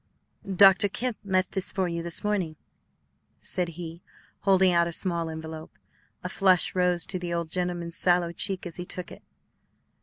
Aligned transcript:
"Dr. 0.55 0.89
Kemp 0.89 1.17
left 1.23 1.51
this 1.51 1.71
for 1.71 1.87
you 1.87 2.01
this 2.01 2.23
morning," 2.23 2.55
said 3.39 3.67
he, 3.77 4.01
holding 4.39 4.71
out 4.71 4.87
a 4.87 4.91
small 4.91 5.29
envelope. 5.29 5.77
A 6.23 6.27
flush 6.27 6.73
rose 6.73 7.05
to 7.05 7.19
the 7.19 7.31
old 7.31 7.51
gentleman's 7.51 7.97
sallow 7.97 8.31
cheek 8.31 8.65
as 8.65 8.77
he 8.77 8.85
took 8.87 9.11
it. 9.11 9.21